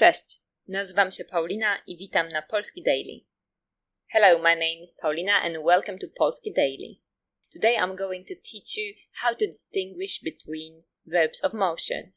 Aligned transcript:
Cześć, 0.00 0.42
nazywam 0.68 1.12
się 1.12 1.24
Paulina 1.24 1.82
i 1.86 1.96
witam 1.96 2.28
na 2.28 2.42
Polski 2.42 2.82
Daily. 2.82 3.20
Hello, 4.12 4.38
my 4.38 4.56
name 4.56 4.82
is 4.82 4.94
Paulina 4.94 5.42
and 5.42 5.64
welcome 5.64 5.98
to 5.98 6.06
Polski 6.08 6.52
Daily. 6.52 7.02
Today 7.52 7.76
I'm 7.76 7.96
going 7.96 8.24
to 8.24 8.34
teach 8.34 8.76
you 8.76 8.94
how 9.12 9.34
to 9.34 9.46
distinguish 9.46 10.20
between 10.22 10.84
verbs 11.06 11.40
of 11.44 11.52
motion. 11.52 12.12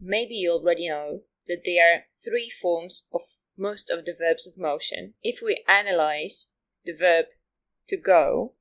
Maybe 0.00 0.34
you 0.34 0.52
already 0.52 0.88
know 0.88 1.20
that 1.46 1.62
there 1.64 1.94
are 1.94 2.04
three 2.24 2.50
forms 2.62 3.06
of 3.12 3.22
most 3.58 3.90
of 3.90 4.06
the 4.06 4.14
verbs 4.18 4.46
of 4.46 4.56
motion. 4.56 5.14
If 5.22 5.42
we 5.42 5.64
analyze 5.66 6.48
the 6.86 6.94
verb 6.94 7.26
to 7.88 7.96
go, 7.98 8.54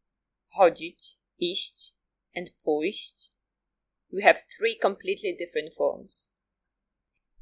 chodzić, 0.57 1.17
iść, 1.39 1.91
and 2.35 2.52
pójść, 2.66 3.31
we 4.11 4.23
have 4.23 4.41
three 4.57 4.75
completely 4.75 5.33
different 5.39 5.73
forms. 5.73 6.33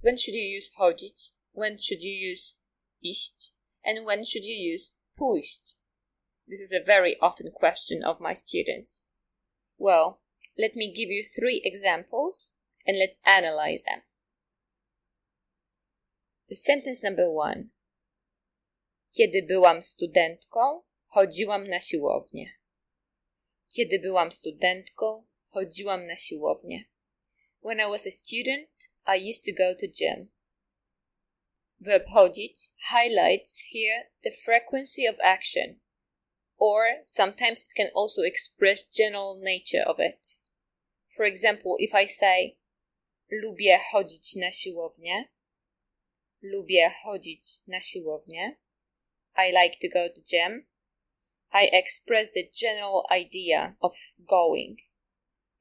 When 0.05 0.17
should 0.17 0.35
you 0.35 0.43
use 0.43 0.69
chodzić? 0.69 1.31
When 1.53 1.79
should 1.79 2.01
you 2.03 2.13
use 2.31 2.59
iść? 3.03 3.53
And 3.83 4.05
when 4.05 4.23
should 4.23 4.45
you 4.45 4.73
use 4.73 4.91
pójść? 5.17 5.75
This 6.47 6.61
is 6.61 6.71
a 6.71 6.83
very 6.83 7.19
often 7.19 7.51
question 7.51 8.03
of 8.03 8.19
my 8.19 8.35
students. 8.35 9.07
Well, 9.79 10.21
let 10.57 10.75
me 10.75 10.93
give 10.93 11.09
you 11.09 11.23
three 11.23 11.59
examples 11.65 12.53
and 12.85 12.97
let's 12.97 13.19
analyze 13.25 13.83
them. 13.83 14.01
The 16.49 16.55
sentence 16.55 17.01
number 17.03 17.31
one. 17.31 17.71
Kiedy 19.11 19.43
byłam 19.43 19.81
studentką, 19.81 20.83
chodziłam 21.05 21.67
na 21.67 21.79
siłownię. 21.79 22.49
Kiedy 23.75 23.99
byłam 23.99 24.31
studentką, 24.31 25.27
chodziłam 25.47 26.05
na 26.05 26.15
siłownię. 26.15 26.85
When 27.63 27.79
I 27.79 27.89
was 27.89 28.07
a 28.07 28.11
student, 28.11 28.89
I 29.07 29.15
used 29.15 29.43
to 29.43 29.51
go 29.51 29.73
to 29.73 29.87
gym. 29.87 30.31
Verb 31.79 32.05
chodzić 32.05 32.69
highlights 32.89 33.59
here 33.71 34.09
the 34.23 34.31
frequency 34.31 35.05
of 35.05 35.19
action, 35.21 35.81
or 36.57 37.01
sometimes 37.03 37.65
it 37.65 37.75
can 37.75 37.91
also 37.93 38.23
express 38.23 38.83
general 38.83 39.39
nature 39.39 39.83
of 39.85 39.99
it. 39.99 40.39
For 41.09 41.25
example, 41.25 41.75
if 41.79 41.93
I 41.93 42.05
say 42.05 42.57
lubię 43.31 43.79
chodzić 43.91 44.35
na 44.35 44.51
siłownię, 44.51 45.25
lubię 46.41 46.89
chodzić 47.03 47.61
na 47.67 47.79
siłownię, 47.79 48.57
I 49.37 49.51
like 49.51 49.77
to 49.81 49.87
go 49.87 50.09
to 50.09 50.21
gym, 50.21 50.65
I 51.53 51.69
express 51.71 52.31
the 52.31 52.49
general 52.51 53.05
idea 53.11 53.75
of 53.81 53.95
going. 54.19 54.77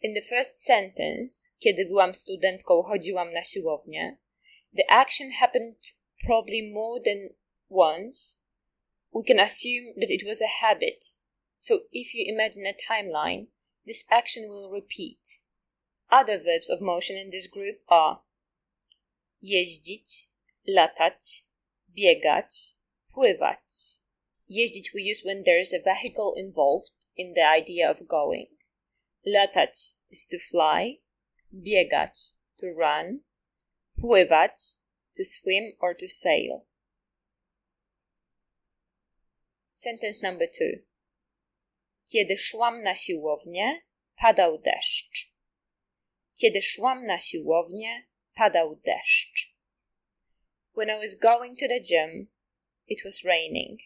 In 0.04 0.12
the 0.12 0.20
first 0.20 0.62
sentence, 0.62 1.52
kiedy 1.58 1.86
byłam 1.86 2.14
studentką, 2.14 2.82
chodziłam 2.82 3.32
na 3.32 3.44
siłownię, 3.44 4.18
the 4.76 4.90
action 4.90 5.30
happened 5.30 5.96
probably 6.26 6.70
more 6.72 7.02
than 7.04 7.28
once. 7.70 8.40
We 9.14 9.22
can 9.24 9.40
assume 9.40 9.94
that 10.00 10.10
it 10.10 10.24
was 10.26 10.42
a 10.42 10.46
habit. 10.46 11.16
So 11.58 11.74
if 11.92 12.14
you 12.14 12.24
imagine 12.34 12.66
a 12.66 12.74
timeline, 12.74 13.46
this 13.86 14.04
action 14.10 14.48
will 14.48 14.70
repeat. 14.70 15.40
Other 16.10 16.38
verbs 16.38 16.70
of 16.70 16.80
motion 16.80 17.16
in 17.16 17.30
this 17.30 17.46
group 17.46 17.76
are 17.88 18.20
jeździć, 19.42 20.30
latać, 20.66 21.44
biegać, 21.88 22.76
pływać. 23.14 24.00
Jeździć 24.48 24.90
we 24.92 25.00
use 25.00 25.22
when 25.22 25.42
there 25.42 25.60
is 25.60 25.72
a 25.72 25.80
vehicle 25.80 26.34
involved 26.36 26.92
in 27.16 27.34
the 27.34 27.58
idea 27.58 27.90
of 27.90 28.06
going. 28.06 28.54
Latać 29.26 29.94
is 30.10 30.26
to 30.26 30.38
fly, 30.38 31.00
biegać 31.50 32.34
to 32.58 32.66
run, 32.66 33.24
pływać 34.00 34.80
to 35.16 35.24
swim 35.24 35.72
or 35.80 35.94
to 35.94 36.08
sail. 36.08 36.66
Sentence 39.72 40.22
number 40.22 40.46
two. 40.46 40.84
Kiedy 42.04 42.38
szłam 42.38 42.82
na 42.82 42.94
siłownię, 42.94 43.80
padał 44.16 44.58
deszcz. 44.58 45.32
Kiedy 46.34 46.62
szłam 46.62 47.06
na 47.06 47.18
siłownię, 47.18 48.06
padał 48.34 48.76
deszcz. 48.76 49.56
When 50.76 50.88
I 50.88 50.98
was 50.98 51.14
going 51.14 51.58
to 51.58 51.68
the 51.68 51.80
gym, 51.80 52.28
it 52.86 53.02
was 53.04 53.24
raining. 53.24 53.80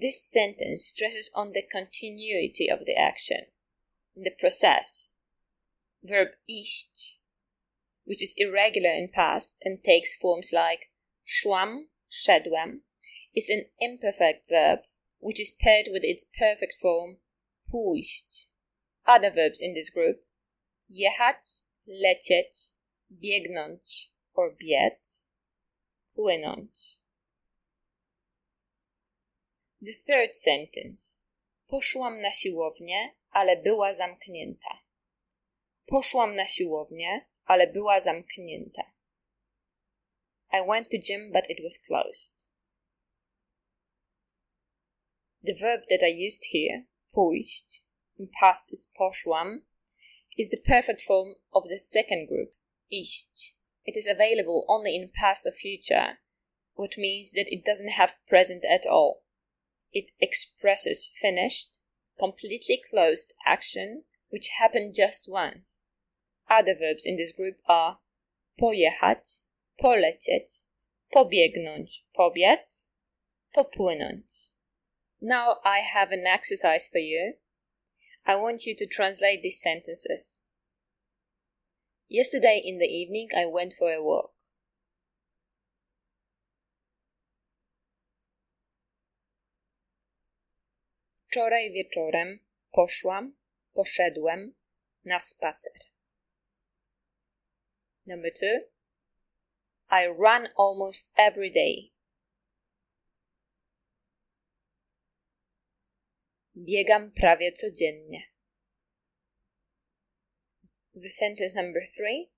This 0.00 0.30
sentence 0.30 0.84
stresses 0.84 1.30
on 1.34 1.52
the 1.52 1.62
continuity 1.62 2.70
of 2.70 2.84
the 2.86 2.98
action 2.98 3.53
the 4.16 4.30
process. 4.30 5.10
Verb 6.02 6.28
iść, 6.48 7.18
which 8.04 8.22
is 8.22 8.34
irregular 8.36 8.90
in 8.90 9.08
past 9.08 9.56
and 9.64 9.82
takes 9.82 10.16
forms 10.16 10.52
like 10.52 10.90
szłam, 11.24 11.88
szedłem, 12.08 12.82
is 13.34 13.50
an 13.50 13.64
imperfect 13.80 14.48
verb 14.48 14.80
which 15.18 15.40
is 15.40 15.50
paired 15.50 15.88
with 15.90 16.04
its 16.04 16.24
perfect 16.24 16.74
form 16.74 17.16
pójść. 17.70 18.46
Other 19.06 19.30
verbs 19.30 19.62
in 19.62 19.74
this 19.74 19.90
group 19.90 20.24
jechać, 20.88 21.66
lecieć, 21.86 22.72
biegnąć 23.10 24.12
or 24.34 24.56
biec, 24.56 25.28
płynąć. 26.14 26.98
The 29.82 29.92
third 30.06 30.36
sentence. 30.36 31.18
Poszłam 31.66 32.18
na 32.18 32.30
siłownię, 32.30 33.14
ale 33.34 33.56
była 33.56 33.92
zamknięta. 33.92 34.78
Poszłam 35.86 36.36
na 36.36 36.46
siłownię, 36.46 37.26
ale 37.44 37.66
była 37.66 38.00
zamknięta. 38.00 38.82
I 40.52 40.66
went 40.66 40.90
to 40.90 40.98
gym, 40.98 41.32
but 41.32 41.50
it 41.50 41.58
was 41.62 41.78
closed. 41.78 42.50
The 45.42 45.54
verb 45.54 45.82
that 45.90 46.02
I 46.02 46.26
used 46.26 46.44
here, 46.52 46.84
pójść, 47.12 47.82
in 48.18 48.28
past 48.40 48.72
is 48.72 48.86
poszłam, 48.86 49.66
is 50.38 50.48
the 50.48 50.60
perfect 50.60 51.02
form 51.02 51.34
of 51.52 51.68
the 51.68 51.78
second 51.78 52.28
group, 52.28 52.54
iść. 52.90 53.56
It 53.84 53.96
is 53.96 54.06
available 54.06 54.64
only 54.68 54.94
in 54.94 55.10
past 55.10 55.46
or 55.46 55.52
future, 55.52 56.18
which 56.74 56.96
means 56.96 57.32
that 57.32 57.48
it 57.48 57.64
doesn't 57.64 57.98
have 57.98 58.14
present 58.26 58.64
at 58.64 58.86
all. 58.86 59.24
It 59.92 60.12
expresses 60.20 61.08
finished, 61.20 61.80
completely 62.18 62.80
closed 62.90 63.34
action 63.46 64.04
which 64.30 64.48
happened 64.58 64.94
just 64.94 65.28
once. 65.28 65.84
Other 66.48 66.74
verbs 66.74 67.06
in 67.06 67.16
this 67.16 67.32
group 67.32 67.60
are 67.66 67.98
pojechać, 68.58 69.42
polecieć, 69.78 70.64
pobiegnąć, 71.10 72.04
pobiec, 72.12 72.88
popłynąć. 73.54 74.52
Now 75.20 75.60
I 75.64 75.80
have 75.80 76.12
an 76.12 76.26
exercise 76.26 76.88
for 76.88 76.98
you. 76.98 77.34
I 78.26 78.36
want 78.36 78.66
you 78.66 78.74
to 78.76 78.86
translate 78.86 79.42
these 79.42 79.60
sentences. 79.60 80.44
Yesterday 82.08 82.60
in 82.62 82.78
the 82.78 82.86
evening 82.86 83.28
I 83.34 83.46
went 83.46 83.72
for 83.72 83.92
a 83.92 84.02
walk. 84.02 84.33
Wczoraj 91.34 91.72
wieczorem 91.72 92.40
poszłam, 92.72 93.36
poszedłem 93.72 94.54
na 95.04 95.20
spacer. 95.20 95.72
Number 98.06 98.32
two. 98.34 98.60
I 99.90 100.06
run 100.06 100.48
almost 100.58 101.12
every 101.16 101.50
day. 101.50 101.92
Biegam 106.56 107.12
prawie 107.12 107.52
codziennie. 107.52 108.22
The 111.02 111.10
sentence 111.10 111.62
number 111.62 111.82
three. 111.96 112.30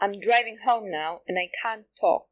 I'm 0.00 0.12
driving 0.12 0.58
home 0.64 0.90
now 0.90 1.22
and 1.28 1.38
I 1.38 1.50
can't 1.62 1.86
talk. 2.00 2.28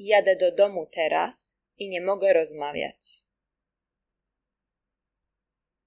Jadę 0.00 0.36
do 0.36 0.52
domu 0.52 0.86
teraz 0.86 1.60
i 1.78 1.88
nie 1.88 2.00
mogę 2.00 2.32
rozmawiać. 2.32 2.96